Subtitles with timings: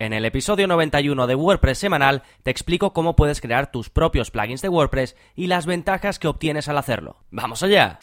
[0.00, 4.62] En el episodio 91 de WordPress semanal te explico cómo puedes crear tus propios plugins
[4.62, 7.16] de WordPress y las ventajas que obtienes al hacerlo.
[7.32, 7.98] ¡Vamos allá!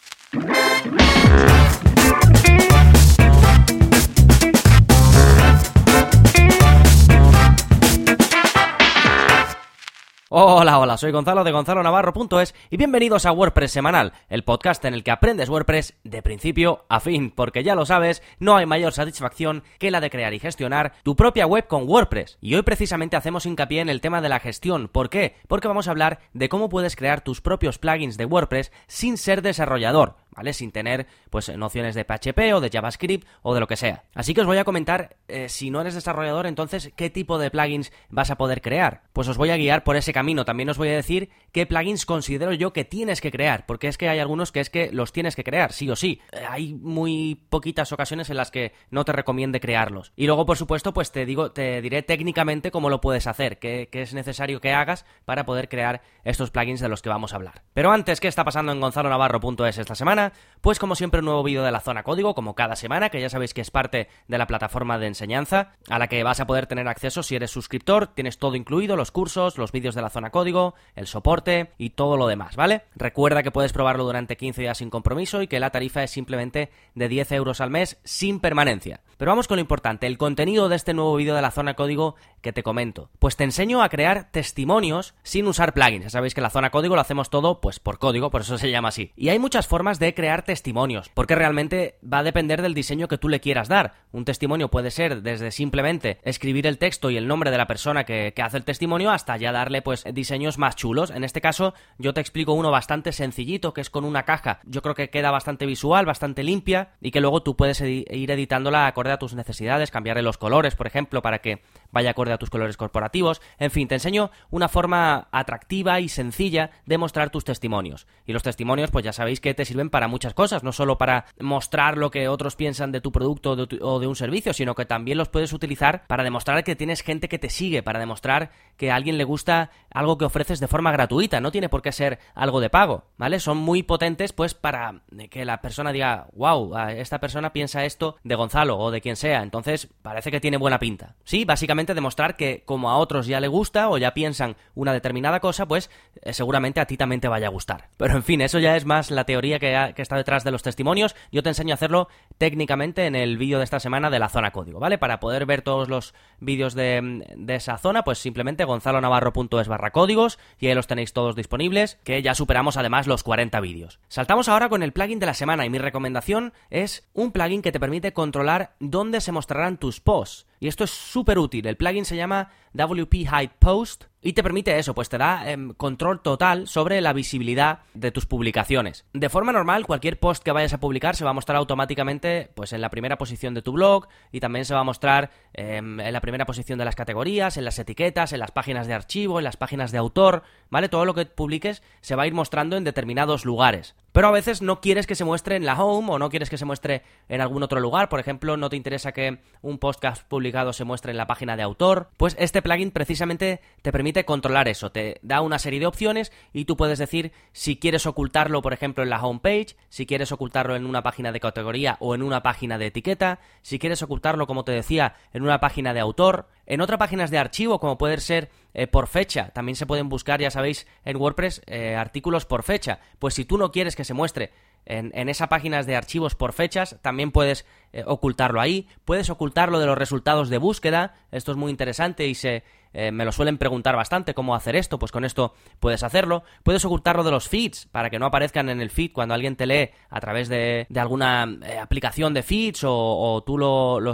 [10.38, 14.92] Hola, hola, soy Gonzalo de Gonzalo Navarro.es y bienvenidos a WordPress Semanal, el podcast en
[14.92, 18.92] el que aprendes WordPress de principio a fin, porque ya lo sabes, no hay mayor
[18.92, 22.36] satisfacción que la de crear y gestionar tu propia web con WordPress.
[22.42, 24.88] Y hoy precisamente hacemos hincapié en el tema de la gestión.
[24.88, 25.36] ¿Por qué?
[25.48, 29.40] Porque vamos a hablar de cómo puedes crear tus propios plugins de WordPress sin ser
[29.40, 30.16] desarrollador.
[30.36, 30.52] ¿Vale?
[30.52, 34.04] Sin tener, pues, nociones de PHP o de JavaScript o de lo que sea.
[34.14, 37.50] Así que os voy a comentar, eh, si no eres desarrollador, entonces, qué tipo de
[37.50, 39.02] plugins vas a poder crear.
[39.12, 40.44] Pues os voy a guiar por ese camino.
[40.44, 43.98] También os voy a decir qué plugins considero yo que tienes que crear, porque es
[43.98, 46.20] que hay algunos que es que los tienes que crear, sí o sí.
[46.32, 50.12] Eh, hay muy poquitas ocasiones en las que no te recomiende crearlos.
[50.16, 53.88] Y luego, por supuesto, pues te digo, te diré técnicamente cómo lo puedes hacer, qué,
[53.92, 57.62] es necesario que hagas para poder crear estos plugins de los que vamos a hablar.
[57.72, 60.25] Pero antes, ¿qué está pasando en gonzalonavarro.es esta semana?
[60.60, 63.30] Pues como siempre un nuevo vídeo de la zona código, como cada semana, que ya
[63.30, 66.66] sabéis que es parte de la plataforma de enseñanza, a la que vas a poder
[66.66, 70.30] tener acceso si eres suscriptor, tienes todo incluido, los cursos, los vídeos de la zona
[70.30, 72.82] código, el soporte y todo lo demás, ¿vale?
[72.94, 76.70] Recuerda que puedes probarlo durante 15 días sin compromiso y que la tarifa es simplemente
[76.94, 79.00] de 10 euros al mes sin permanencia.
[79.16, 82.16] Pero vamos con lo importante, el contenido de este nuevo vídeo de la zona código
[82.42, 83.08] que te comento.
[83.18, 86.04] Pues te enseño a crear testimonios sin usar plugins.
[86.04, 88.70] Ya sabéis que la zona código lo hacemos todo pues por código, por eso se
[88.70, 89.12] llama así.
[89.16, 93.18] Y hay muchas formas de crear testimonios, porque realmente va a depender del diseño que
[93.18, 93.94] tú le quieras dar.
[94.10, 98.02] Un testimonio puede ser desde simplemente escribir el texto y el nombre de la persona
[98.02, 101.10] que, hace el testimonio hasta ya darle pues diseños más chulos.
[101.10, 104.58] En este caso yo te explico uno bastante sencillito que es con una caja.
[104.64, 108.86] Yo creo que queda bastante visual, bastante limpia y que luego tú puedes ir editándola
[108.88, 112.50] acorde a tus necesidades, cambiarle los colores, por ejemplo, para que vaya acorde a tus
[112.50, 113.40] colores corporativos.
[113.58, 118.06] En fin, te enseño una forma atractiva y sencilla de mostrar tus testimonios.
[118.26, 121.26] Y los testimonios, pues ya sabéis que te sirven para muchas cosas, no solo para
[121.40, 125.18] mostrar lo que otros piensan de tu producto o de un servicio, sino que también
[125.18, 128.96] los puedes utilizar para demostrar que tienes gente que te sigue, para demostrar que a
[128.96, 132.60] alguien le gusta algo que ofreces de forma gratuita, no tiene por qué ser algo
[132.60, 133.40] de pago, ¿vale?
[133.40, 138.34] Son muy potentes pues para que la persona diga, wow, esta persona piensa esto de
[138.34, 141.14] Gonzalo o de quien sea, entonces parece que tiene buena pinta.
[141.24, 145.40] Sí, básicamente demostrar que como a otros ya le gusta o ya piensan una determinada
[145.40, 145.90] cosa, pues
[146.22, 147.88] eh, seguramente a ti también te vaya a gustar.
[147.96, 151.14] Pero en fin, eso ya es más la teoría que, está detrás de los testimonios.
[151.30, 154.52] Yo te enseño a hacerlo técnicamente en el vídeo de esta semana de la zona
[154.52, 154.98] código, ¿vale?
[154.98, 160.38] Para poder ver todos los vídeos de, de esa zona, pues simplemente gonzalonavarro.es barra códigos
[160.58, 164.00] y ahí los tenéis todos disponibles, que ya superamos además los 40 vídeos.
[164.08, 167.72] Saltamos ahora con el plugin de la semana y mi recomendación es un plugin que
[167.72, 170.46] te permite controlar dónde se mostrarán tus posts.
[170.60, 171.66] Y esto es súper útil.
[171.66, 175.72] El plugin se llama WP Hide Post y te permite eso, pues te da em,
[175.74, 179.04] control total sobre la visibilidad de tus publicaciones.
[179.12, 182.72] De forma normal, cualquier post que vayas a publicar se va a mostrar automáticamente pues
[182.72, 186.12] en la primera posición de tu blog y también se va a mostrar em, en
[186.12, 189.44] la primera posición de las categorías, en las etiquetas, en las páginas de archivo, en
[189.44, 190.88] las páginas de autor, ¿vale?
[190.88, 193.94] Todo lo que publiques se va a ir mostrando en determinados lugares.
[194.10, 196.58] Pero a veces no quieres que se muestre en la home o no quieres que
[196.58, 200.72] se muestre en algún otro lugar, por ejemplo, no te interesa que un has publicado
[200.72, 204.90] se muestre en la página de autor, pues este plugin precisamente te permite controlar eso.
[204.90, 209.04] Te da una serie de opciones y tú puedes decir si quieres ocultarlo, por ejemplo,
[209.04, 212.78] en la homepage, si quieres ocultarlo en una página de categoría o en una página
[212.78, 216.98] de etiqueta, si quieres ocultarlo, como te decía, en una página de autor, en otras
[216.98, 219.50] páginas de archivo, como puede ser eh, por fecha.
[219.50, 222.98] También se pueden buscar, ya sabéis, en WordPress eh, artículos por fecha.
[223.18, 224.50] Pues si tú no quieres que se muestre
[224.86, 227.66] en, en esas páginas de archivos por fechas, también puedes
[227.96, 228.88] eh, ocultarlo ahí.
[229.06, 231.14] Puedes ocultarlo de los resultados de búsqueda.
[231.32, 234.98] Esto es muy interesante y se, eh, me lo suelen preguntar bastante cómo hacer esto.
[234.98, 236.44] Pues con esto puedes hacerlo.
[236.62, 239.64] Puedes ocultarlo de los feeds para que no aparezcan en el feed cuando alguien te
[239.64, 244.12] lee a través de, alguna eh, aplicación de feeds o, tú lo, lo,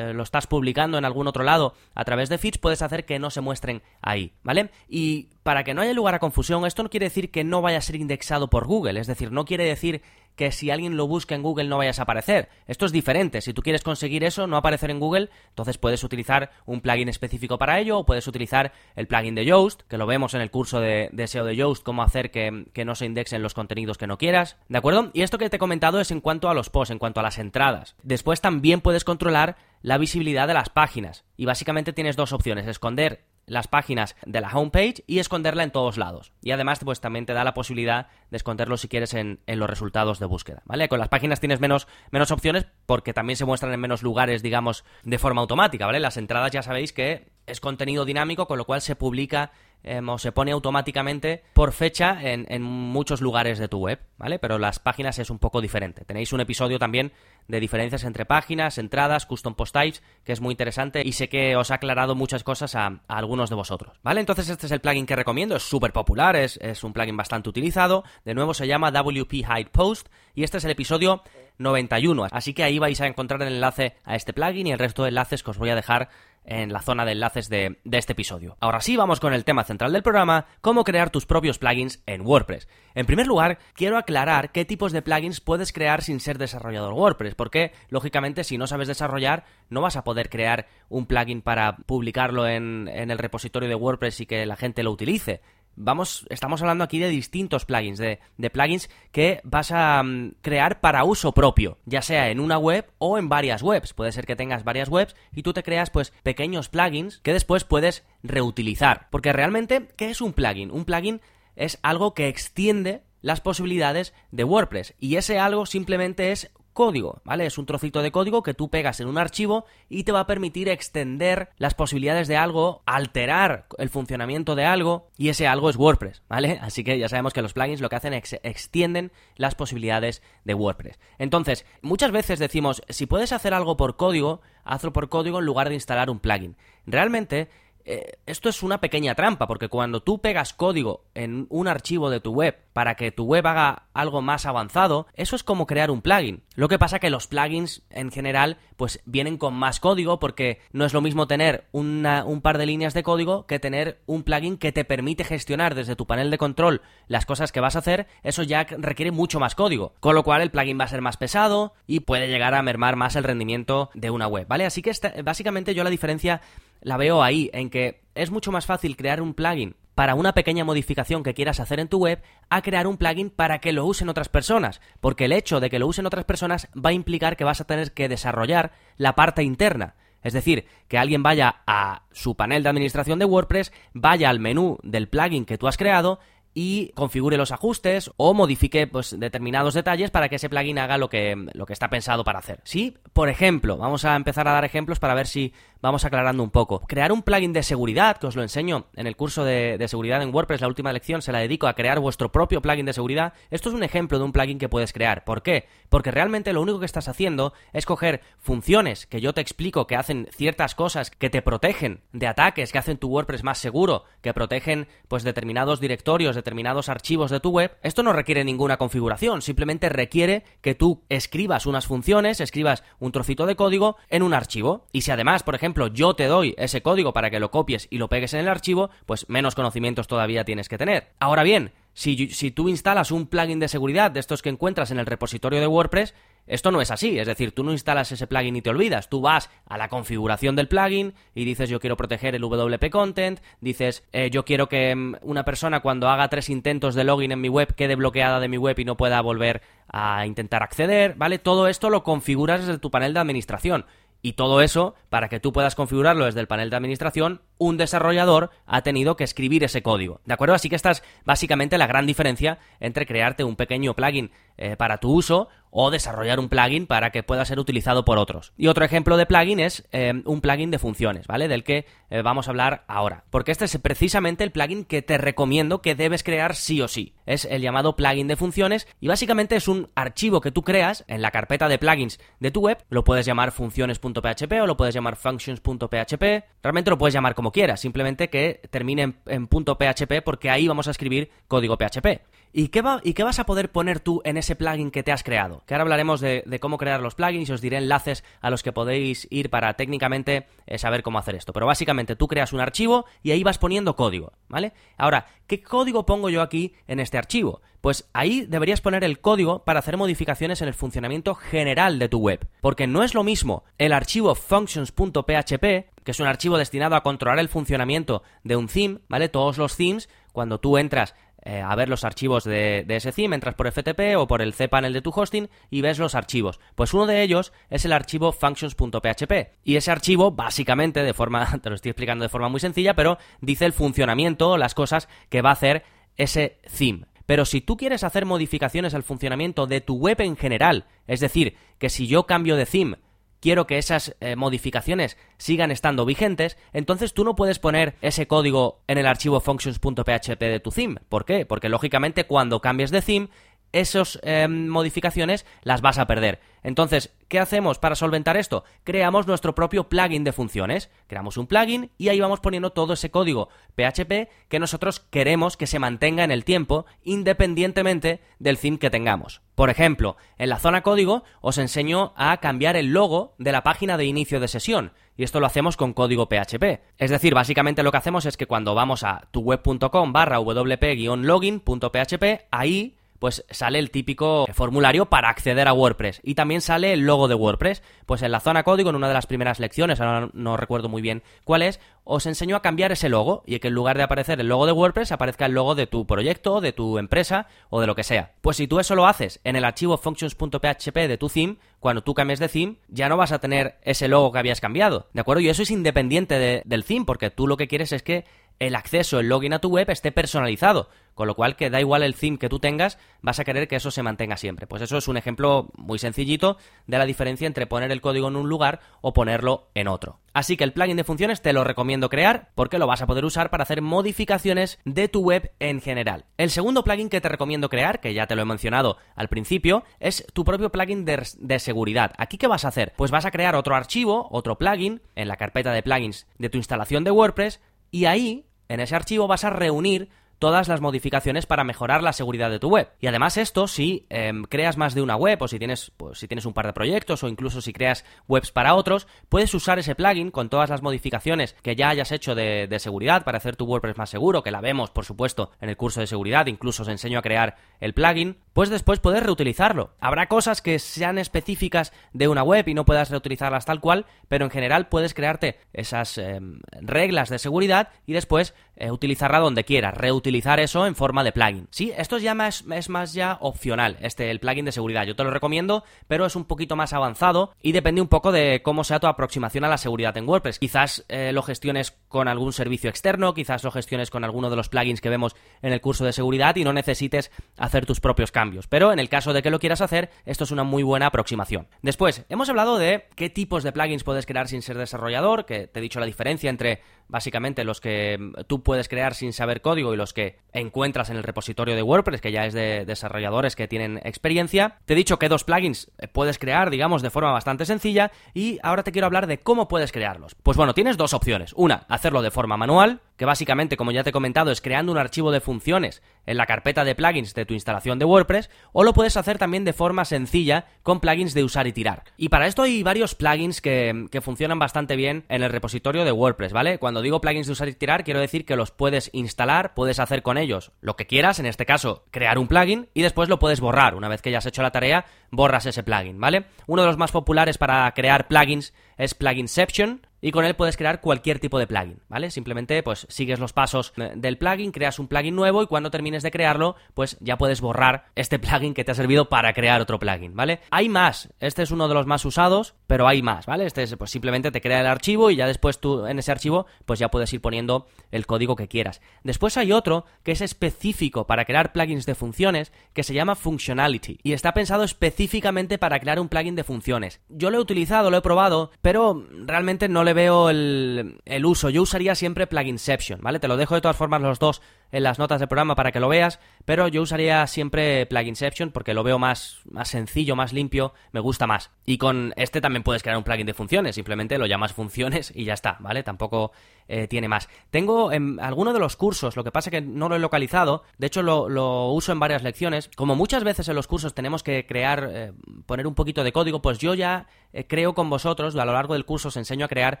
[0.22, 2.58] estás publicando en algún otro lado a través de feeds.
[2.58, 4.70] Puedes hacer que no se muestren ahí, ¿vale?
[4.88, 7.78] Y para que no haya lugar a confusión, esto no quiere decir que no vaya
[7.78, 8.98] a ser indexado por Google.
[8.98, 10.02] Es decir, no quiere decir
[10.36, 12.48] que si alguien lo busca en Google no vayas a aparecer.
[12.66, 13.40] Esto es diferente.
[13.40, 17.58] Si tú quieres conseguir eso, no aparecer en Google, entonces puedes utilizar un plugin específico
[17.58, 20.80] para ello o puedes utilizar el plugin de Yoast, que lo vemos en el curso
[20.80, 24.18] de, SEO de Yoast, cómo hacer que, que, no se indexen los contenidos que no
[24.18, 24.56] quieras.
[24.68, 25.10] ¿De acuerdo?
[25.14, 27.22] Y esto que te he comentado es en cuanto a los posts, en cuanto a
[27.22, 27.96] las entradas.
[28.02, 31.24] Después también puedes controlar la visibilidad de las páginas.
[31.36, 35.96] Y básicamente tienes dos opciones, esconder las páginas de la homepage y esconderla en todos
[35.96, 36.32] lados.
[36.42, 40.18] Y además, pues también te da la posibilidad de esconderlo si quieres en, los resultados
[40.18, 40.88] de búsqueda, ¿vale?
[40.88, 41.86] Con las páginas tienes menos,
[42.30, 46.00] opciones porque también se muestran en menos lugares, digamos, de forma automática, ¿vale?
[46.00, 49.52] Las entradas ya sabéis que es contenido dinámico, con lo cual se publica
[49.82, 54.38] em, o se pone automáticamente por fecha en, en, muchos lugares de tu web, ¿vale?
[54.38, 56.04] Pero las páginas es un poco diferente.
[56.04, 57.12] Tenéis un episodio también
[57.48, 61.56] de diferencias entre páginas, entradas, custom post types, que es muy interesante y sé que
[61.56, 64.20] os ha aclarado muchas cosas a, algunos de vosotros, ¿vale?
[64.20, 67.48] Entonces este es el plugin que recomiendo, es súper popular, es, es un plugin bastante
[67.48, 71.22] utilizado, de nuevo se llama WP Hide Post y este es el episodio
[71.58, 75.04] 91, así que ahí vais a encontrar el enlace a este plugin y el resto
[75.04, 76.08] de enlaces que os voy a dejar
[76.46, 78.56] en la zona de enlaces de, este episodio.
[78.60, 82.22] Ahora sí, vamos con el tema central del programa, cómo crear tus propios plugins en
[82.22, 82.68] WordPress.
[82.94, 87.34] En primer lugar, quiero aclarar qué tipos de plugins puedes crear sin ser desarrollador WordPress,
[87.34, 92.46] porque, lógicamente, si no sabes desarrollar, no vas a poder crear un plugin para publicarlo
[92.46, 95.40] en el repositorio de WordPress y que la gente lo utilice
[95.76, 98.18] vamos, estamos hablando aquí de distintos plugins, de,
[98.50, 103.18] plugins que vas a um, crear para uso propio, ya sea en una web o
[103.18, 103.92] en varias webs.
[103.92, 107.64] Puede ser que tengas varias webs y tú te creas pues pequeños plugins que después
[107.64, 109.08] puedes reutilizar.
[109.10, 110.70] Porque realmente, ¿qué es un plugin?
[110.70, 111.20] Un plugin
[111.54, 117.46] es algo que extiende las posibilidades de WordPress y ese algo simplemente es código, ¿vale?
[117.46, 120.26] Es un trocito de código que tú pegas en un archivo y te va a
[120.26, 125.76] permitir extender las posibilidades de algo, alterar el funcionamiento de algo y ese algo es
[125.76, 126.58] WordPress, ¿vale?
[126.62, 130.52] Así que ya sabemos que los plugins lo que hacen es extienden las posibilidades de
[130.52, 130.98] WordPress.
[131.18, 135.70] Entonces, muchas veces decimos, si puedes hacer algo por código, hazlo por código en lugar
[135.70, 136.56] de instalar un plugin.
[136.86, 137.48] Realmente
[137.88, 142.18] eh, esto es una pequeña trampa, porque cuando tú pegas código en un archivo de
[142.18, 146.02] tu web para que tu web haga algo más avanzado, eso es como crear un
[146.02, 146.42] plugin.
[146.56, 150.84] Lo que pasa que los plugins en general pues vienen con más código porque no
[150.84, 154.72] es lo mismo tener un par de líneas de código que tener un plugin que
[154.72, 158.42] te permite gestionar desde tu panel de control las cosas que vas a hacer, eso
[158.42, 161.72] ya requiere mucho más código, con lo cual el plugin va a ser más pesado
[161.86, 164.66] y puede llegar a mermar más el rendimiento de una web, ¿vale?
[164.66, 164.92] Así que
[165.22, 166.42] básicamente yo la diferencia
[166.86, 170.64] la veo ahí, en que es mucho más fácil crear un plugin para una pequeña
[170.64, 174.08] modificación que quieras hacer en tu web a crear un plugin para que lo usen
[174.08, 177.42] otras personas, porque el hecho de que lo usen otras personas va a implicar que
[177.42, 179.96] vas a tener que desarrollar la parte interna.
[180.22, 184.78] Es decir, que alguien vaya a su panel de administración de WordPress, vaya al menú
[184.84, 186.20] del plugin que tú has creado
[186.58, 191.10] y configure los ajustes o modifique pues, determinados detalles para que ese plugin haga lo
[191.10, 192.62] que, lo que está pensado para hacer.
[192.64, 195.52] Sí, por ejemplo, vamos a empezar a dar ejemplos para ver si
[195.86, 196.80] vamos aclarando un poco.
[196.80, 200.20] Crear un plugin de seguridad, que os lo enseño en el curso de, de, seguridad
[200.20, 203.34] en WordPress, la última lección se la dedico a crear vuestro propio plugin de seguridad.
[203.50, 205.22] Esto es un ejemplo de un plugin que puedes crear.
[205.22, 205.68] ¿Por qué?
[205.88, 209.94] Porque realmente lo único que estás haciendo es coger funciones que yo te explico que
[209.94, 214.34] hacen ciertas cosas que te protegen de ataques, que hacen tu WordPress más seguro, que
[214.34, 217.76] protegen pues determinados directorios, determinados archivos de tu web.
[217.82, 223.46] Esto no requiere ninguna configuración, simplemente requiere que tú escribas unas funciones, escribas un trocito
[223.46, 224.86] de código en un archivo.
[224.90, 227.98] Y si además, por ejemplo, yo te doy ese código para que lo copies y
[227.98, 231.08] lo pegues en el archivo, pues menos conocimientos todavía tienes que tener.
[231.20, 234.98] Ahora bien, si, si, tú instalas un plugin de seguridad de estos que encuentras en
[234.98, 236.14] el repositorio de WordPress,
[236.46, 239.20] esto no es así, es decir, tú no instalas ese plugin y te olvidas, tú
[239.20, 244.04] vas a la configuración del plugin y dices yo quiero proteger el WP Content, dices
[244.12, 247.48] eh, yo quiero que mm, una persona cuando haga tres intentos de login en mi
[247.48, 251.38] web quede bloqueada de mi web y no pueda volver a intentar acceder, ¿vale?
[251.38, 253.86] Todo esto lo configuras desde tu panel de administración.
[254.26, 258.50] Y todo eso, para que tú puedas configurarlo desde el panel de administración, un desarrollador
[258.66, 260.20] ha tenido que escribir ese código.
[260.24, 260.54] ¿De acuerdo?
[260.54, 264.98] Así que esta es básicamente la gran diferencia entre crearte un pequeño plugin eh, para
[264.98, 265.48] tu uso
[265.78, 268.54] o desarrollar un plugin para que pueda ser utilizado por otros.
[268.56, 271.48] Y otro ejemplo de plugin es eh, un plugin de funciones, ¿vale?
[271.48, 273.24] Del que eh, vamos a hablar ahora.
[273.28, 277.14] Porque este es precisamente el plugin que te recomiendo que debes crear sí o sí.
[277.26, 281.20] Es el llamado plugin de funciones y básicamente es un archivo que tú creas en
[281.20, 282.78] la carpeta de plugins de tu web.
[282.88, 286.22] Lo puedes llamar funciones.php o lo puedes llamar functions.php.
[286.62, 290.88] Realmente lo puedes llamar como quieras, simplemente que termine en, en .php porque ahí vamos
[290.88, 292.20] a escribir código PHP.
[292.58, 295.22] ¿Y qué, va, ¿Y vas a poder poner tú en ese plugin que te has
[295.22, 295.62] creado?
[295.66, 298.62] Que ahora hablaremos de, de cómo crear los plugins y os diré enlaces a los
[298.62, 301.52] que podéis ir para técnicamente eh, saber cómo hacer esto.
[301.52, 304.72] Pero básicamente tú creas un archivo y ahí vas poniendo código, ¿vale?
[304.96, 307.60] Ahora, ¿qué código pongo yo aquí en este archivo?
[307.82, 312.20] Pues ahí deberías poner el código para hacer modificaciones en el funcionamiento general de tu
[312.20, 312.48] web.
[312.62, 317.38] Porque no es lo mismo el archivo functions.php, que es un archivo destinado a controlar
[317.38, 319.28] el funcionamiento de un theme, ¿vale?
[319.28, 321.14] Todos los themes, cuando tú entras
[321.48, 324.92] eh, a ver los archivos de, ese theme, entras por FTP o por el cPanel
[324.92, 326.58] de tu hosting y ves los archivos.
[326.74, 329.52] Pues uno de ellos es el archivo functions.php.
[329.62, 333.18] Y ese archivo, básicamente, de forma, te lo estoy explicando de forma muy sencilla, pero
[333.40, 335.84] dice el funcionamiento, las cosas que va a hacer
[336.16, 337.06] ese theme.
[337.26, 341.56] Pero si tú quieres hacer modificaciones al funcionamiento de tu web en general, es decir,
[341.78, 342.98] que si yo cambio de theme,
[343.40, 348.80] quiero que esas eh, modificaciones sigan estando vigentes, entonces tú no puedes poner ese código
[348.86, 351.00] en el archivo functions.php de tu theme.
[351.08, 351.46] ¿Por qué?
[351.46, 353.28] Porque lógicamente cuando cambies de theme,
[353.72, 356.40] esas em, modificaciones las vas a perder.
[356.62, 358.64] Entonces, ¿qué hacemos para solventar esto?
[358.82, 360.90] Creamos nuestro propio plugin de funciones.
[361.06, 365.68] Creamos un plugin y ahí vamos poniendo todo ese código PHP que nosotros queremos que
[365.68, 369.42] se mantenga en el tiempo independientemente del theme que tengamos.
[369.54, 373.96] Por ejemplo, en la zona código os enseño a cambiar el logo de la página
[373.96, 374.92] de inicio de sesión.
[375.16, 376.80] Y esto lo hacemos con código PHP.
[376.98, 382.95] Es decir, básicamente lo que hacemos es que cuando vamos a tuweb.com barra wp-login.php, ahí
[383.18, 386.20] pues sale el típico formulario para acceder a WordPress.
[386.22, 387.82] Y también sale el logo de WordPress.
[388.06, 391.02] Pues en la zona código, en una de las primeras lecciones, ahora no recuerdo muy
[391.02, 394.40] bien cuál es, os enseño a cambiar ese logo y que en lugar de aparecer
[394.40, 397.86] el logo de WordPress aparezca el logo de tu proyecto, de tu empresa o de
[397.86, 398.32] lo que sea.
[398.42, 402.14] Pues si tú eso lo haces en el archivo functions.php de tu theme, cuando tú
[402.14, 405.08] cambies de theme, ya no vas a tener ese logo que habías cambiado.
[405.12, 405.40] ¿De acuerdo?
[405.40, 408.24] Y eso es independiente del theme, porque tú lo que quieres es que
[408.58, 410.88] el acceso, el login a tu web esté personalizado.
[411.16, 413.76] Con lo cual, que da igual el theme que tú tengas, vas a querer que
[413.76, 414.66] eso se mantenga siempre.
[414.66, 418.36] Pues eso es un ejemplo muy sencillito de la diferencia entre poner el código en
[418.36, 420.20] un lugar o ponerlo en otro.
[420.34, 423.24] Así que el plugin de funciones te lo recomiendo crear porque lo vas a poder
[423.24, 426.26] usar para hacer modificaciones de tu web en general.
[426.36, 429.84] El segundo plugin que te recomiendo crear, que ya te lo he mencionado al principio,
[429.98, 432.12] es tu propio plugin de, seguridad.
[432.18, 432.92] ¿Aquí qué vas a hacer?
[432.94, 436.58] Pues vas a crear otro archivo, otro plugin, en la carpeta de plugins de tu
[436.58, 441.64] instalación de WordPress, y ahí, en ese archivo, vas a reunir todas las modificaciones para
[441.64, 442.90] mejorar la seguridad de tu web.
[443.00, 446.28] Y además esto, si em, creas más de una web o si tienes, pues, si
[446.28, 449.94] tienes un par de proyectos o incluso si creas webs para otros, puedes usar ese
[449.94, 453.96] plugin con todas las modificaciones que ya hayas hecho de, seguridad para hacer tu WordPress
[453.96, 457.18] más seguro, que la vemos, por supuesto, en el curso de seguridad, incluso os enseño
[457.18, 459.94] a crear el plugin, pues después puedes reutilizarlo.
[459.98, 464.44] Habrá cosas que sean específicas de una web y no puedas reutilizarlas tal cual, pero
[464.44, 469.94] en general puedes crearte esas em, reglas de seguridad y después eh, utilizarla donde quieras,
[470.26, 471.68] reutilizar eso en forma de plugin.
[471.70, 475.04] Sí, esto es ya es más ya opcional, este, el plugin de seguridad.
[475.04, 478.60] Yo te lo recomiendo, pero es un poquito más avanzado y depende un poco de
[478.62, 480.58] cómo sea tu aproximación a la seguridad en WordPress.
[480.58, 484.68] Quizás eh, lo gestiones con algún servicio externo, quizás lo gestiones con alguno de los
[484.68, 488.66] plugins que vemos en el curso de seguridad y no necesites hacer tus propios cambios.
[488.66, 491.68] Pero en el caso de que lo quieras hacer, esto es una muy buena aproximación.
[491.82, 495.78] Después, hemos hablado de qué tipos de plugins puedes crear sin ser desarrollador, que te
[495.78, 498.18] he dicho la diferencia entre básicamente los que
[498.48, 502.22] tú puedes crear sin saber código y los que encuentras en el repositorio de WordPress,
[502.22, 504.78] que ya es de desarrolladores que tienen experiencia.
[504.86, 508.82] Te he dicho que dos plugins puedes crear, digamos, de forma bastante sencilla y ahora
[508.82, 510.34] te quiero hablar de cómo puedes crearlos.
[510.34, 511.52] Pues bueno, tienes dos opciones.
[511.54, 514.98] Una, hacerlo de forma manual, que básicamente, como ya te he comentado, es creando un
[514.98, 518.92] archivo de funciones en la carpeta de plugins de tu instalación de WordPress, o lo
[518.92, 522.04] puedes hacer también de forma sencilla con plugins de usar y tirar.
[522.16, 526.12] Y para esto hay varios plugins que, que funcionan bastante bien en el repositorio de
[526.12, 526.78] WordPress, ¿vale?
[526.78, 530.22] Cuando digo plugins de usar y tirar, quiero decir que los puedes instalar, puedes hacer
[530.22, 533.60] con ellos lo que quieras, en este caso, crear un plugin, y después lo puedes
[533.60, 533.94] borrar.
[533.94, 536.46] Una vez que ya has hecho la tarea, borras ese plugin, ¿vale?
[536.66, 541.00] Uno de los más populares para crear plugins es Pluginception, y con él puedes crear
[541.00, 542.30] cualquier tipo de plugin, ¿vale?
[542.30, 546.30] Simplemente pues sigues los pasos del plugin, creas un plugin nuevo y cuando termines de
[546.30, 550.34] crearlo, pues ya puedes borrar este plugin que te ha servido para crear otro plugin,
[550.34, 550.60] ¿vale?
[550.70, 553.66] Hay más, este es uno de los más usados, pero hay más, ¿vale?
[553.66, 556.66] Este es, pues simplemente te crea el archivo y ya después tú en ese archivo
[556.84, 559.00] pues ya puedes ir poniendo el código que quieras.
[559.22, 564.18] Después hay otro que es específico para crear plugins de funciones que se llama Functionality
[564.22, 567.20] y está pensado específicamente para crear un plugin de funciones.
[567.28, 571.68] Yo lo he utilizado, lo he probado, pero realmente no le veo el, el, uso.
[571.68, 573.38] Yo usaría siempre Pluginception, ¿vale?
[573.38, 576.00] Te lo dejo de todas formas los dos en las notas del programa para que
[576.00, 580.92] lo veas, pero yo usaría siempre Pluginception porque lo veo más, más sencillo, más limpio,
[581.12, 581.70] me gusta más.
[581.84, 585.44] Y con este también puedes crear un plugin de funciones, simplemente lo llamas funciones y
[585.44, 586.02] ya está, ¿vale?
[586.02, 586.52] Tampoco
[586.88, 587.48] eh, tiene más.
[587.70, 591.08] Tengo en alguno de los cursos, lo que pasa que no lo he localizado, de
[591.08, 595.08] hecho lo, uso en varias lecciones, como muchas veces en los cursos tenemos que crear,
[595.12, 595.32] eh,
[595.66, 598.94] poner un poquito de código, pues yo ya eh, creo con vosotros, a lo largo
[598.94, 600.00] del curso os enseño a crear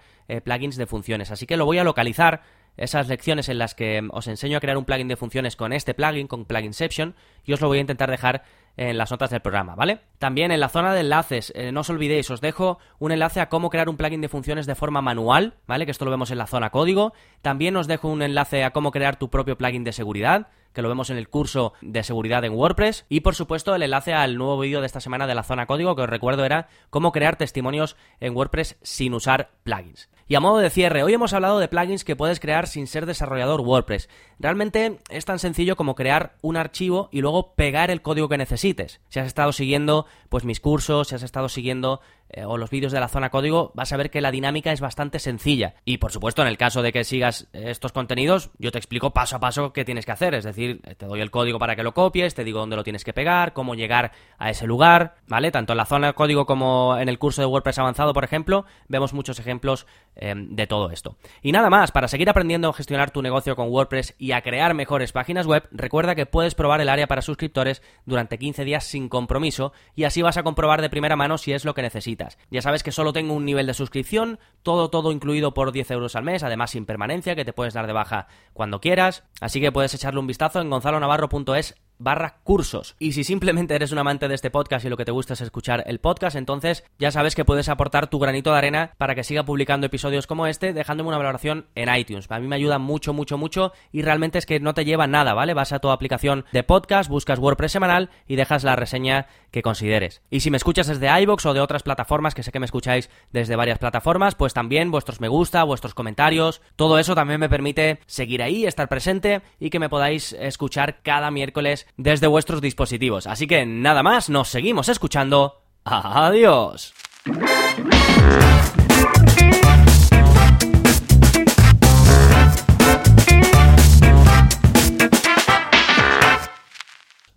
[0.44, 2.42] plugins de funciones, así que lo voy a localizar
[2.76, 5.94] esas lecciones en las que os enseño a crear un plugin de funciones con este
[5.94, 7.14] plugin, con Pluginception,
[7.44, 8.44] y os lo voy a intentar dejar
[8.76, 10.00] en las notas del programa, ¿vale?
[10.18, 13.48] También en la zona de enlaces, eh, no os olvidéis, os dejo un enlace a
[13.48, 15.86] cómo crear un plugin de funciones de forma manual, ¿vale?
[15.86, 17.14] Que esto lo vemos en la zona código.
[17.40, 20.88] También os dejo un enlace a cómo crear tu propio plugin de seguridad, que lo
[20.88, 23.06] vemos en el curso de seguridad en WordPress.
[23.08, 25.96] Y por supuesto el enlace al nuevo vídeo de esta semana de la zona código,
[25.96, 30.08] que os recuerdo era cómo crear testimonios en WordPress sin usar plugins.
[30.28, 33.06] Y a modo de cierre, hoy hemos hablado de plugins que puedes crear sin ser
[33.06, 34.08] desarrollador WordPress.
[34.40, 39.00] Realmente es tan sencillo como crear un archivo y luego pegar el código que necesites.
[39.08, 42.00] Si has estado siguiendo pues mis cursos, si has estado siguiendo
[42.36, 44.80] eh, o los vídeos de la zona código, vas a ver que la dinámica es
[44.82, 45.74] bastante sencilla.
[45.86, 49.36] Y por supuesto, en el caso de que sigas estos contenidos, yo te explico paso
[49.36, 50.34] a paso qué tienes que hacer.
[50.34, 53.04] Es decir, te doy el código para que lo copies, te digo dónde lo tienes
[53.04, 55.50] que pegar, cómo llegar a ese lugar, ¿vale?
[55.50, 59.14] Tanto en la zona código como en el curso de WordPress avanzado, por ejemplo, vemos
[59.14, 59.86] muchos ejemplos
[60.16, 61.16] em, de todo esto.
[61.42, 64.74] Y nada más, para seguir aprendiendo a gestionar tu negocio con WordPress y a crear
[64.74, 69.08] mejores páginas web, recuerda que puedes probar el área para suscriptores durante 15 días sin
[69.08, 72.38] compromiso y así vas a comprobar de primera mano si es lo que necesitas.
[72.50, 76.16] Ya sabes que solo tengo un nivel de suscripción, todo, todo incluido por 10 euros
[76.16, 79.72] al mes, además sin permanencia, que te puedes dar de baja cuando quieras, así que
[79.72, 82.96] puedes echarle un vistazo en gonzalonavarro.es barra cursos.
[82.98, 85.40] Y si simplemente eres un amante de este podcast y lo que te gusta es
[85.40, 89.24] escuchar el podcast, entonces ya sabes que puedes aportar tu granito de arena para que
[89.24, 92.30] siga publicando episodios como este, dejándome una valoración en iTunes.
[92.30, 95.34] A mí me ayuda mucho, mucho, mucho y realmente es que no te lleva nada,
[95.34, 95.54] ¿vale?
[95.54, 100.22] Vas a tu aplicación de podcast, buscas WordPress semanal y dejas la reseña que consideres.
[100.30, 103.10] Y si me escuchas desde iBox o de otras plataformas, que sé que me escucháis
[103.32, 108.00] desde varias plataformas, pues también vuestros me gusta, vuestros comentarios, todo eso también me permite
[108.06, 113.26] seguir ahí, estar presente y que me podáis escuchar cada miércoles desde vuestros dispositivos.
[113.26, 115.62] Así que nada más, nos seguimos escuchando.
[115.84, 116.94] Adiós.